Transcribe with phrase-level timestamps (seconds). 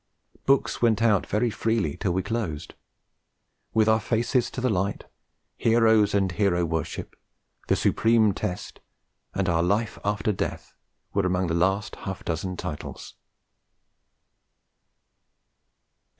[0.47, 2.73] Books went out very freely till we closed.
[3.71, 5.03] With Our Faces to the Light,
[5.57, 7.15] Heroes and Hero Worship,
[7.67, 8.79] The Supreme Test,
[9.35, 10.73] and Our Life after Death,
[11.13, 13.13] were among the last half dozen titles!